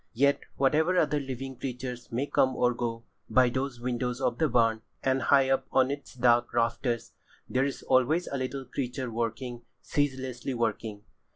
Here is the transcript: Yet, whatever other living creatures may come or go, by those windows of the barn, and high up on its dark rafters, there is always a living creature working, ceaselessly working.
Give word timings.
Yet, 0.15 0.39
whatever 0.57 0.97
other 0.97 1.19
living 1.19 1.57
creatures 1.59 2.11
may 2.11 2.25
come 2.25 2.55
or 2.55 2.73
go, 2.73 3.03
by 3.29 3.49
those 3.51 3.79
windows 3.79 4.19
of 4.19 4.39
the 4.39 4.49
barn, 4.49 4.81
and 5.03 5.21
high 5.21 5.47
up 5.47 5.67
on 5.71 5.91
its 5.91 6.15
dark 6.15 6.51
rafters, 6.55 7.11
there 7.47 7.65
is 7.65 7.83
always 7.83 8.25
a 8.27 8.37
living 8.37 8.65
creature 8.73 9.11
working, 9.11 9.61
ceaselessly 9.83 10.55
working. 10.55 11.03